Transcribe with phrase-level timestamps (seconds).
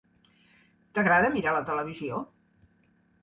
[0.97, 2.23] T'agrada mirar la televisió?